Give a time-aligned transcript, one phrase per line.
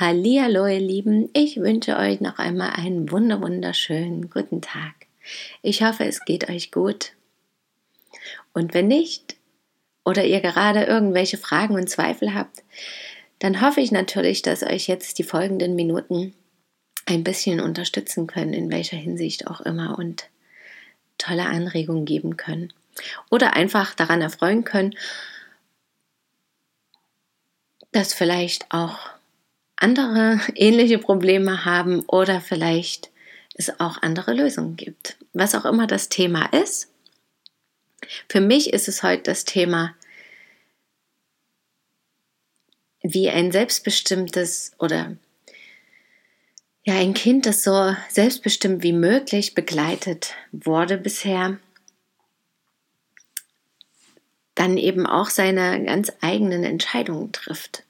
[0.00, 1.28] Hallihallo, ihr Lieben.
[1.32, 4.94] Ich wünsche euch noch einmal einen wunder wunderschönen guten Tag.
[5.60, 7.14] Ich hoffe, es geht euch gut.
[8.52, 9.34] Und wenn nicht,
[10.04, 12.62] oder ihr gerade irgendwelche Fragen und Zweifel habt,
[13.40, 16.32] dann hoffe ich natürlich, dass euch jetzt die folgenden Minuten
[17.04, 20.28] ein bisschen unterstützen können, in welcher Hinsicht auch immer und
[21.18, 22.72] tolle Anregungen geben können.
[23.32, 24.94] Oder einfach daran erfreuen können,
[27.90, 29.17] dass vielleicht auch
[29.80, 33.10] andere ähnliche Probleme haben oder vielleicht
[33.54, 35.16] es auch andere Lösungen gibt.
[35.32, 36.88] Was auch immer das Thema ist.
[38.28, 39.94] Für mich ist es heute das Thema,
[43.02, 45.16] wie ein selbstbestimmtes oder
[46.84, 51.58] ja, ein Kind, das so selbstbestimmt wie möglich begleitet wurde bisher,
[54.54, 57.84] dann eben auch seine ganz eigenen Entscheidungen trifft.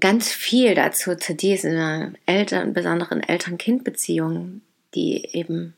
[0.00, 4.62] Ganz viel dazu zu diesen Eltern, besonderen Eltern-Kind-Beziehungen,
[4.94, 5.74] die eben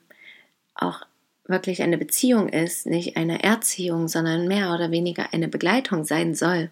[0.75, 1.01] auch
[1.47, 6.71] wirklich eine Beziehung ist, nicht eine Erziehung, sondern mehr oder weniger eine Begleitung sein soll.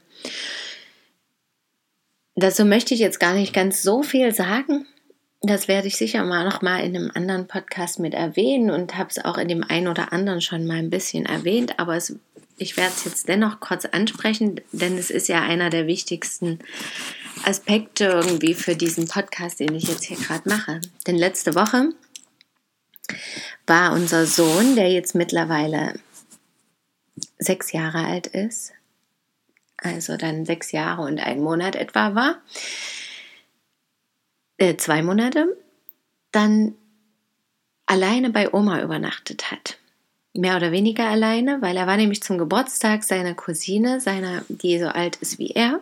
[2.37, 4.87] Dazu möchte ich jetzt gar nicht ganz so viel sagen.
[5.43, 9.11] Das werde ich sicher mal noch mal in einem anderen Podcast mit erwähnen und habe
[9.11, 12.17] es auch in dem einen oder anderen schon mal ein bisschen erwähnt, aber es,
[12.57, 16.61] ich werde es jetzt dennoch kurz ansprechen, denn es ist ja einer der wichtigsten
[17.45, 20.81] Aspekte irgendwie für diesen Podcast, den ich jetzt hier gerade mache.
[21.07, 21.91] Denn letzte Woche
[23.67, 25.95] war unser Sohn, der jetzt mittlerweile
[27.39, 28.73] sechs Jahre alt ist,
[29.79, 32.43] also dann sechs Jahre und ein Monat etwa war,
[34.59, 35.57] äh, zwei Monate,
[36.33, 36.75] dann
[37.87, 39.79] alleine bei Oma übernachtet hat.
[40.33, 44.87] Mehr oder weniger alleine, weil er war nämlich zum Geburtstag seiner Cousine, seiner, die so
[44.87, 45.81] alt ist wie er,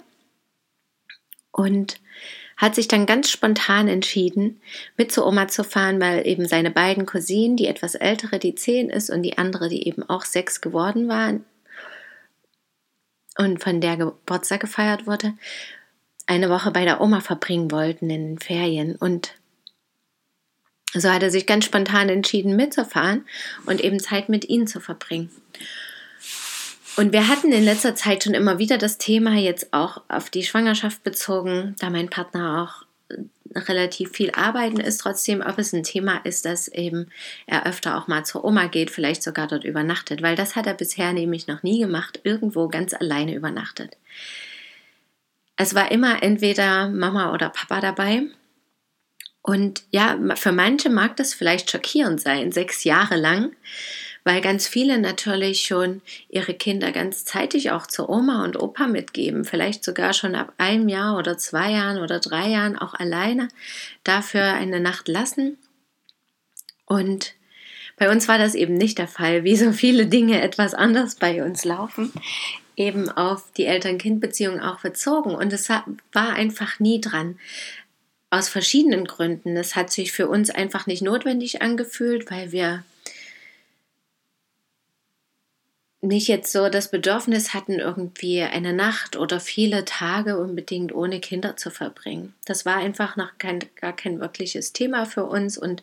[1.59, 2.01] und
[2.57, 4.61] hat sich dann ganz spontan entschieden,
[4.97, 8.91] mit zur Oma zu fahren, weil eben seine beiden Cousinen, die etwas ältere, die zehn
[8.91, 11.35] ist, und die andere, die eben auch sechs geworden war
[13.39, 15.35] und von der Geburtstag gefeiert wurde,
[16.27, 18.97] eine Woche bei der Oma verbringen wollten in den Ferien.
[18.97, 19.35] Und
[20.95, 23.27] so hat er sich ganz spontan entschieden, mitzufahren
[23.67, 25.31] und eben Zeit mit ihnen zu verbringen.
[26.99, 30.43] Und wir hatten in letzter Zeit schon immer wieder das Thema jetzt auch auf die
[30.43, 35.85] Schwangerschaft bezogen, da mein Partner auch äh, relativ viel arbeiten ist, trotzdem, ob es ein
[35.85, 37.07] Thema ist, dass eben
[37.47, 40.75] er öfter auch mal zur Oma geht, vielleicht sogar dort übernachtet, weil das hat er
[40.75, 43.97] bisher nämlich noch nie gemacht, irgendwo ganz alleine übernachtet.
[45.55, 48.23] Es war immer entweder Mama oder Papa dabei.
[49.41, 53.53] Und ja, für manche mag das vielleicht schockierend sein, sechs Jahre lang
[54.29, 59.47] weil ganz viele natürlich schon ihre Kinder ganz zeitig auch zur Oma und Opa mitgeben,
[59.47, 63.49] vielleicht sogar schon ab einem Jahr oder zwei Jahren oder drei Jahren auch alleine
[64.05, 65.57] dafür eine Nacht lassen.
[66.85, 67.37] Und
[67.97, 71.43] bei uns war das eben nicht der Fall, wie so viele Dinge etwas anders bei
[71.43, 72.13] uns laufen,
[72.77, 75.35] eben auf die Eltern-Kind-Beziehung auch bezogen.
[75.35, 77.39] Und es war einfach nie dran.
[78.29, 79.57] Aus verschiedenen Gründen.
[79.57, 82.85] Es hat sich für uns einfach nicht notwendig angefühlt, weil wir
[86.01, 91.57] nicht jetzt so das Bedürfnis hatten, irgendwie eine Nacht oder viele Tage unbedingt ohne Kinder
[91.57, 92.35] zu verbringen.
[92.45, 95.83] Das war einfach noch kein, gar kein wirkliches Thema für uns und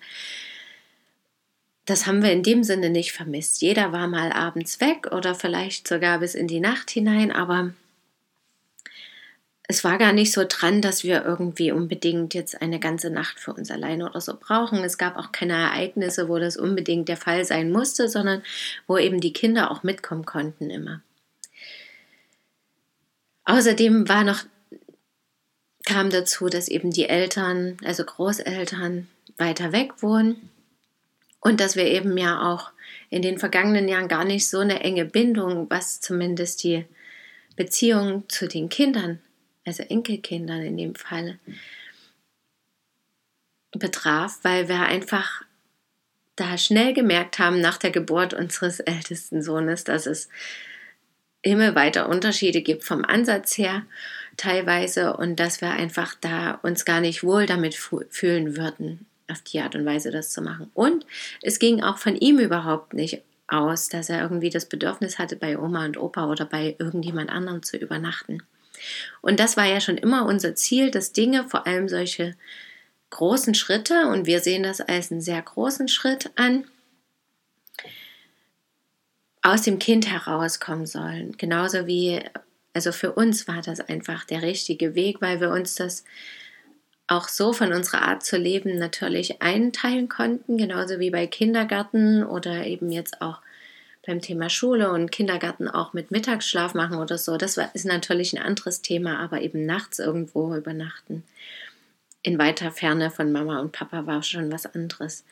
[1.85, 3.61] das haben wir in dem Sinne nicht vermisst.
[3.61, 7.73] Jeder war mal abends weg oder vielleicht sogar bis in die Nacht hinein, aber
[9.67, 13.53] es war gar nicht so dran, dass wir irgendwie unbedingt jetzt eine ganze Nacht für
[13.53, 14.83] uns alleine oder so brauchen.
[14.83, 18.43] Es gab auch keine Ereignisse, wo das unbedingt der Fall sein musste, sondern
[18.85, 21.01] wo eben die Kinder auch mitkommen konnten immer.
[23.45, 24.43] Außerdem war noch,
[25.85, 29.07] kam dazu, dass eben die Eltern, also Großeltern,
[29.37, 30.49] weiter weg wohnen
[31.41, 32.71] und dass wir eben ja auch
[33.09, 36.85] in den vergangenen Jahren gar nicht so eine enge Bindung, was zumindest die
[37.55, 39.19] Beziehung zu den Kindern
[39.65, 41.39] also Enkelkindern in dem Fall,
[43.71, 45.43] betraf, weil wir einfach
[46.35, 50.29] da schnell gemerkt haben nach der Geburt unseres ältesten Sohnes, dass es
[51.43, 53.85] himmelweite Unterschiede gibt vom Ansatz her
[54.35, 59.59] teilweise und dass wir einfach da uns gar nicht wohl damit fühlen würden, auf die
[59.61, 60.69] Art und Weise das zu machen.
[60.73, 61.05] Und
[61.41, 65.57] es ging auch von ihm überhaupt nicht aus, dass er irgendwie das Bedürfnis hatte, bei
[65.57, 68.41] Oma und Opa oder bei irgendjemand anderem zu übernachten.
[69.21, 72.35] Und das war ja schon immer unser Ziel, dass Dinge, vor allem solche
[73.09, 76.65] großen Schritte, und wir sehen das als einen sehr großen Schritt an,
[79.41, 81.37] aus dem Kind herauskommen sollen.
[81.37, 82.19] Genauso wie,
[82.73, 86.03] also für uns war das einfach der richtige Weg, weil wir uns das
[87.07, 92.65] auch so von unserer Art zu leben natürlich einteilen konnten, genauso wie bei Kindergarten oder
[92.65, 93.39] eben jetzt auch
[94.05, 97.37] beim Thema Schule und Kindergarten auch mit Mittagsschlaf machen oder so.
[97.37, 101.23] Das ist natürlich ein anderes Thema, aber eben nachts irgendwo übernachten
[102.25, 105.23] in weiter Ferne von Mama und Papa war schon was anderes.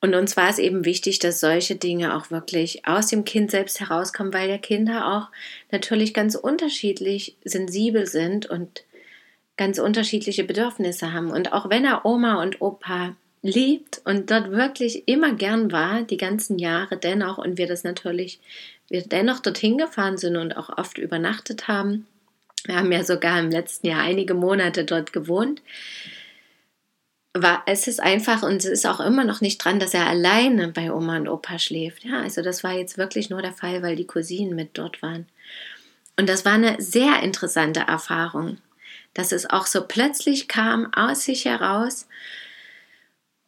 [0.00, 3.80] Und uns war es eben wichtig, dass solche Dinge auch wirklich aus dem Kind selbst
[3.80, 5.28] herauskommen, weil ja Kinder auch
[5.72, 8.84] natürlich ganz unterschiedlich sensibel sind und
[9.56, 11.30] ganz unterschiedliche Bedürfnisse haben.
[11.30, 16.16] Und auch wenn er Oma und Opa liebt und dort wirklich immer gern war, die
[16.16, 18.40] ganzen Jahre dennoch, und wir das natürlich,
[18.88, 22.06] wir dennoch dorthin gefahren sind und auch oft übernachtet haben.
[22.64, 25.62] Wir haben ja sogar im letzten Jahr einige Monate dort gewohnt
[27.42, 30.68] war, es ist einfach und es ist auch immer noch nicht dran, dass er alleine
[30.68, 32.04] bei Oma und Opa schläft.
[32.04, 35.26] Ja, also das war jetzt wirklich nur der Fall, weil die Cousinen mit dort waren.
[36.16, 38.58] Und das war eine sehr interessante Erfahrung,
[39.14, 42.08] dass es auch so plötzlich kam aus sich heraus.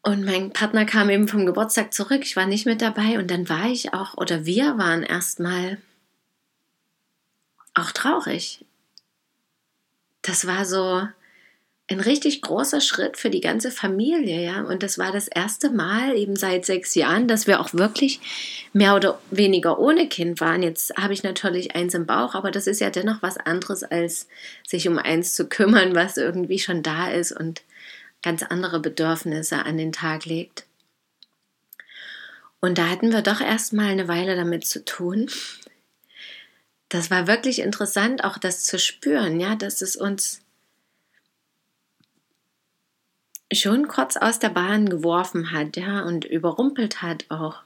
[0.03, 2.23] Und mein Partner kam eben vom Geburtstag zurück.
[2.23, 5.79] Ich war nicht mit dabei und dann war ich auch, oder wir waren erstmal
[7.75, 8.65] auch traurig.
[10.23, 11.07] Das war so,
[11.91, 14.63] ein richtig großer Schritt für die ganze Familie, ja.
[14.63, 18.21] Und das war das erste Mal eben seit sechs Jahren, dass wir auch wirklich
[18.73, 20.63] mehr oder weniger ohne Kind waren.
[20.63, 24.29] Jetzt habe ich natürlich eins im Bauch, aber das ist ja dennoch was anderes, als
[24.67, 27.63] sich um eins zu kümmern, was irgendwie schon da ist und
[28.23, 30.67] ganz andere Bedürfnisse an den Tag legt.
[32.61, 35.31] Und da hatten wir doch erstmal eine Weile damit zu tun.
[36.91, 40.43] Das war wirklich interessant, auch das zu spüren, ja, dass es uns
[43.53, 47.63] schon kurz aus der Bahn geworfen hat, ja, und überrumpelt hat auch.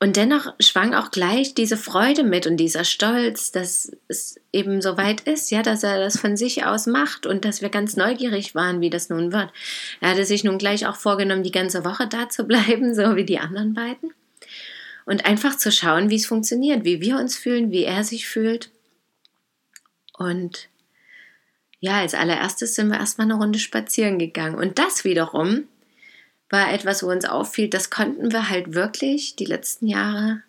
[0.00, 4.96] Und dennoch schwang auch gleich diese Freude mit und dieser Stolz, dass es eben so
[4.96, 8.54] weit ist, ja, dass er das von sich aus macht und dass wir ganz neugierig
[8.54, 9.50] waren, wie das nun wird.
[10.00, 13.24] Er hatte sich nun gleich auch vorgenommen, die ganze Woche da zu bleiben, so wie
[13.24, 14.12] die anderen beiden.
[15.04, 18.70] Und einfach zu schauen, wie es funktioniert, wie wir uns fühlen, wie er sich fühlt.
[20.16, 20.68] Und
[21.80, 24.54] ja, als allererstes sind wir erstmal eine Runde spazieren gegangen.
[24.54, 25.64] Und das wiederum
[26.50, 30.42] war etwas, wo uns auffiel, das konnten wir halt wirklich die letzten Jahre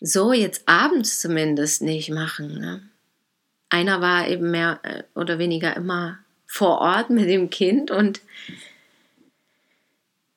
[0.00, 2.58] so jetzt abends zumindest nicht machen.
[2.58, 2.82] Ne?
[3.68, 8.20] Einer war eben mehr äh, oder weniger immer vor Ort mit dem Kind und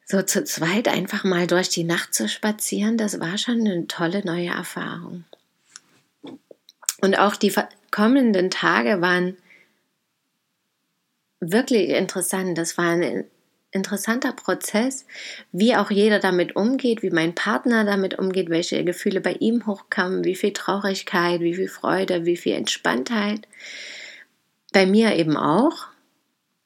[0.05, 4.25] so zu zweit einfach mal durch die Nacht zu spazieren, das war schon eine tolle
[4.25, 5.23] neue Erfahrung.
[6.99, 7.53] Und auch die
[7.91, 9.37] kommenden Tage waren
[11.41, 12.57] wirklich interessant.
[12.57, 13.25] Das war ein
[13.71, 15.05] interessanter Prozess,
[15.51, 20.23] wie auch jeder damit umgeht, wie mein Partner damit umgeht, welche Gefühle bei ihm hochkamen,
[20.23, 23.47] wie viel Traurigkeit, wie viel Freude, wie viel Entspanntheit.
[24.73, 25.87] Bei mir eben auch.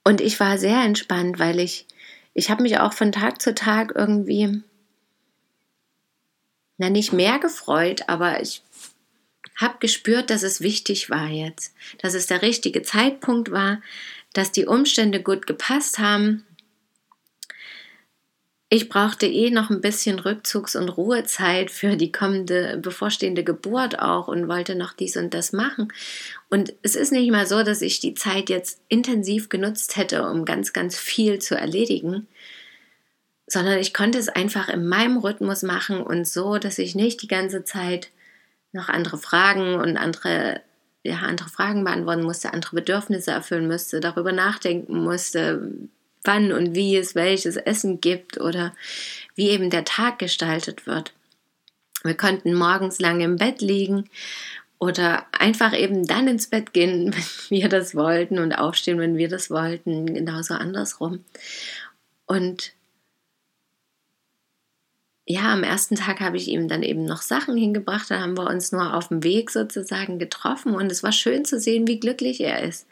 [0.03, 1.87] Und ich war sehr entspannt, weil ich,
[2.33, 4.61] ich habe mich auch von Tag zu Tag irgendwie,
[6.77, 8.61] na nicht mehr gefreut, aber ich
[9.55, 13.81] habe gespürt, dass es wichtig war jetzt, dass es der richtige Zeitpunkt war,
[14.33, 16.45] dass die Umstände gut gepasst haben.
[18.67, 24.27] Ich brauchte eh noch ein bisschen Rückzugs- und Ruhezeit für die kommende, bevorstehende Geburt auch
[24.27, 25.93] und wollte noch dies und das machen.
[26.49, 30.43] Und es ist nicht mal so, dass ich die Zeit jetzt intensiv genutzt hätte, um
[30.43, 32.27] ganz, ganz viel zu erledigen,
[33.47, 37.27] sondern ich konnte es einfach in meinem Rhythmus machen und so, dass ich nicht die
[37.27, 38.09] ganze Zeit
[38.75, 40.61] noch andere Fragen und andere,
[41.03, 45.71] ja, andere Fragen beantworten musste, andere Bedürfnisse erfüllen musste, darüber nachdenken musste,
[46.23, 48.73] wann und wie es welches Essen gibt oder
[49.35, 51.13] wie eben der Tag gestaltet wird.
[52.03, 54.09] Wir konnten morgens lange im Bett liegen
[54.77, 57.13] oder einfach eben dann ins Bett gehen,
[57.49, 61.23] wenn wir das wollten und aufstehen, wenn wir das wollten, genauso andersrum.
[62.27, 62.74] Und
[65.27, 68.11] ja, am ersten Tag habe ich ihm dann eben noch Sachen hingebracht.
[68.11, 70.75] Da haben wir uns nur auf dem Weg sozusagen getroffen.
[70.75, 72.87] Und es war schön zu sehen, wie glücklich er ist,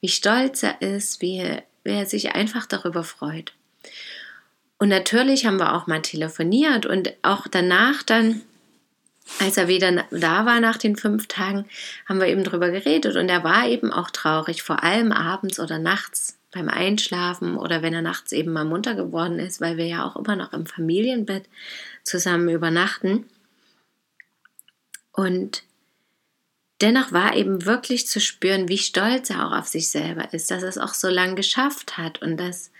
[0.00, 1.42] wie stolz er ist, wie,
[1.82, 3.52] wie er sich einfach darüber freut.
[4.78, 6.86] Und natürlich haben wir auch mal telefoniert.
[6.86, 8.42] Und auch danach dann,
[9.40, 11.64] als er wieder da war nach den fünf Tagen,
[12.08, 13.16] haben wir eben drüber geredet.
[13.16, 17.92] Und er war eben auch traurig, vor allem abends oder nachts beim Einschlafen oder wenn
[17.92, 21.48] er nachts eben mal munter geworden ist, weil wir ja auch immer noch im Familienbett
[22.02, 23.26] zusammen übernachten.
[25.12, 25.64] Und
[26.80, 30.62] dennoch war eben wirklich zu spüren, wie stolz er auch auf sich selber ist, dass
[30.62, 32.70] er es auch so lange geschafft hat und dass,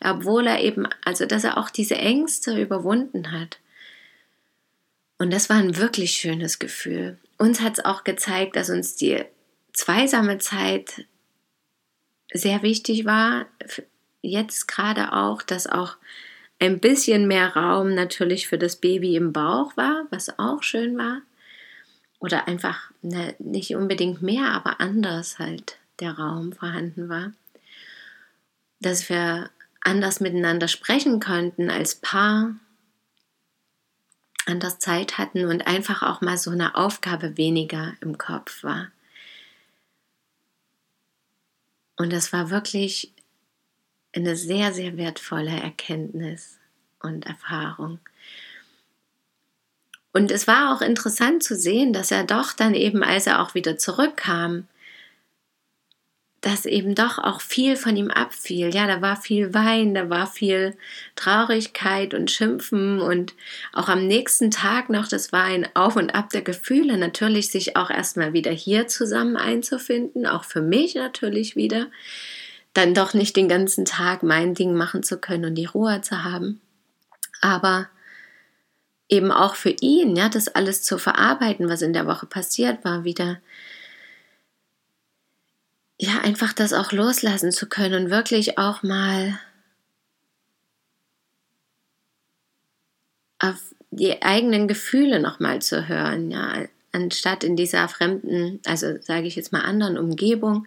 [0.00, 3.58] obwohl er eben, also dass er auch diese Ängste überwunden hat.
[5.18, 7.18] Und das war ein wirklich schönes Gefühl.
[7.36, 9.22] Uns hat es auch gezeigt, dass uns die
[9.74, 11.04] zweisame Zeit
[12.32, 13.46] sehr wichtig war.
[14.22, 15.96] Jetzt gerade auch, dass auch
[16.58, 21.22] ein bisschen mehr Raum natürlich für das Baby im Bauch war, was auch schön war
[22.18, 27.32] oder einfach ne, nicht unbedingt mehr, aber anders halt der Raum vorhanden war.
[28.80, 29.50] Dass wir
[29.82, 32.54] anders miteinander sprechen konnten als Paar,
[34.46, 38.88] anders Zeit hatten und einfach auch mal so eine Aufgabe weniger im Kopf war.
[41.98, 43.12] Und das war wirklich
[44.14, 46.58] eine sehr, sehr wertvolle Erkenntnis
[47.00, 47.98] und Erfahrung.
[50.12, 53.54] Und es war auch interessant zu sehen, dass er doch dann eben, als er auch
[53.54, 54.66] wieder zurückkam,
[56.40, 58.72] dass eben doch auch viel von ihm abfiel.
[58.72, 60.76] Ja, da war viel Wein, da war viel
[61.16, 63.34] Traurigkeit und Schimpfen und
[63.72, 67.76] auch am nächsten Tag noch, das war ein Auf und Ab der Gefühle, natürlich sich
[67.76, 71.88] auch erstmal wieder hier zusammen einzufinden, auch für mich natürlich wieder,
[72.72, 76.22] dann doch nicht den ganzen Tag mein Ding machen zu können und die Ruhe zu
[76.22, 76.60] haben.
[77.40, 77.88] Aber
[79.08, 83.02] eben auch für ihn, ja, das alles zu verarbeiten, was in der Woche passiert war,
[83.02, 83.40] wieder
[86.00, 89.38] ja, einfach das auch loslassen zu können und wirklich auch mal
[93.40, 99.36] auf die eigenen Gefühle nochmal zu hören, ja, anstatt in dieser fremden, also sage ich
[99.36, 100.66] jetzt mal anderen Umgebung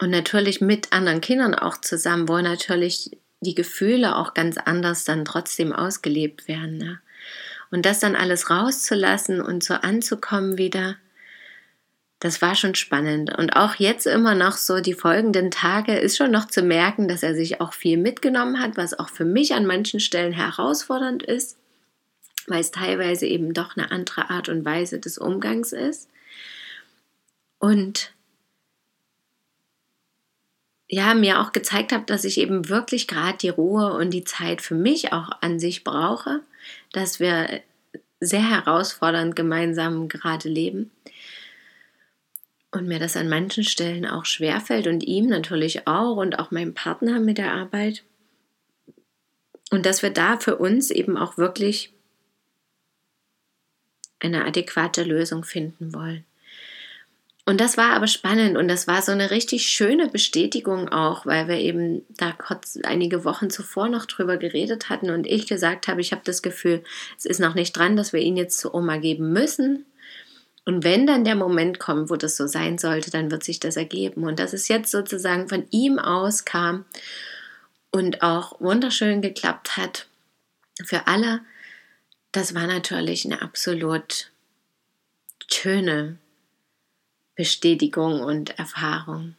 [0.00, 5.24] und natürlich mit anderen Kindern auch zusammen, wo natürlich die Gefühle auch ganz anders dann
[5.24, 6.80] trotzdem ausgelebt werden.
[6.80, 6.98] Ja.
[7.70, 10.96] Und das dann alles rauszulassen und so anzukommen wieder,
[12.24, 13.36] das war schon spannend.
[13.36, 17.22] Und auch jetzt immer noch so die folgenden Tage ist schon noch zu merken, dass
[17.22, 21.58] er sich auch viel mitgenommen hat, was auch für mich an manchen Stellen herausfordernd ist,
[22.46, 26.08] weil es teilweise eben doch eine andere Art und Weise des Umgangs ist.
[27.58, 28.14] Und
[30.88, 34.62] ja, mir auch gezeigt habe, dass ich eben wirklich gerade die Ruhe und die Zeit
[34.62, 36.40] für mich auch an sich brauche
[36.92, 37.60] dass wir
[38.20, 40.90] sehr herausfordernd gemeinsam gerade leben
[42.74, 46.74] und mir das an manchen Stellen auch schwerfällt und ihm natürlich auch und auch meinem
[46.74, 48.02] Partner mit der Arbeit.
[49.70, 51.92] Und dass wir da für uns eben auch wirklich
[54.20, 56.24] eine adäquate Lösung finden wollen.
[57.46, 61.46] Und das war aber spannend und das war so eine richtig schöne Bestätigung auch, weil
[61.46, 66.00] wir eben da kurz einige Wochen zuvor noch drüber geredet hatten und ich gesagt habe,
[66.00, 66.82] ich habe das Gefühl,
[67.18, 69.84] es ist noch nicht dran, dass wir ihn jetzt zu Oma geben müssen.
[70.64, 73.76] Und wenn dann der Moment kommt, wo das so sein sollte, dann wird sich das
[73.76, 74.24] ergeben.
[74.24, 76.86] Und dass es jetzt sozusagen von ihm aus kam
[77.90, 80.06] und auch wunderschön geklappt hat
[80.82, 81.40] für alle,
[82.32, 84.30] das war natürlich eine absolut
[85.50, 86.18] schöne
[87.36, 89.36] Bestätigung und Erfahrung.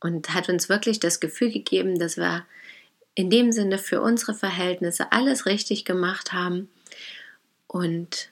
[0.00, 2.46] Und hat uns wirklich das Gefühl gegeben, dass wir
[3.14, 6.70] in dem Sinne für unsere Verhältnisse alles richtig gemacht haben
[7.66, 8.30] und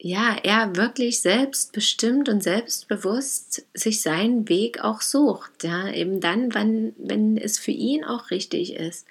[0.00, 6.94] ja, er wirklich selbstbestimmt und selbstbewusst sich seinen Weg auch sucht, ja, eben dann, wenn,
[6.98, 9.06] wenn es für ihn auch richtig ist,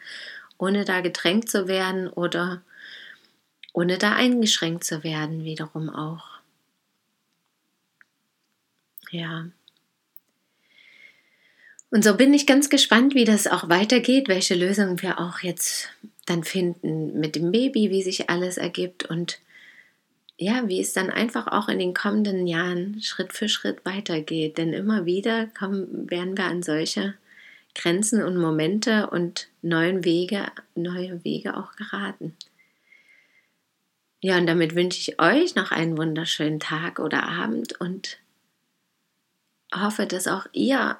[0.57, 2.61] ohne da gedrängt zu werden oder
[3.73, 6.25] ohne da eingeschränkt zu werden, wiederum auch.
[9.11, 9.47] Ja.
[11.91, 15.89] Und so bin ich ganz gespannt, wie das auch weitergeht, welche Lösungen wir auch jetzt
[16.25, 19.39] dann finden mit dem Baby, wie sich alles ergibt und
[20.37, 24.57] ja, wie es dann einfach auch in den kommenden Jahren Schritt für Schritt weitergeht.
[24.57, 27.15] Denn immer wieder kommen, werden wir an solche
[27.73, 32.35] Grenzen und Momente und neuen Wege, neue Wege auch geraten.
[34.21, 38.19] Ja, und damit wünsche ich euch noch einen wunderschönen Tag oder Abend und
[39.73, 40.97] hoffe, dass auch ihr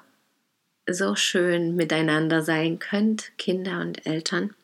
[0.88, 4.54] so schön miteinander sein könnt, Kinder und Eltern,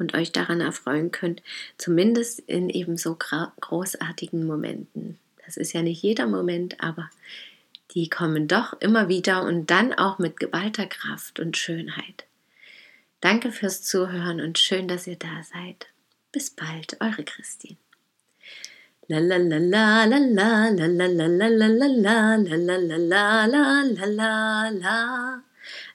[0.00, 1.42] und euch daran erfreuen könnt,
[1.78, 5.18] zumindest in ebenso großartigen Momenten.
[5.44, 7.10] Das ist ja nicht jeder Moment, aber
[7.94, 12.24] die kommen doch immer wieder und dann auch mit geballter Kraft und Schönheit.
[13.20, 15.88] Danke fürs Zuhören und schön, dass ihr da seid.
[16.32, 17.76] Bis bald, eure Christine.
[19.08, 19.18] La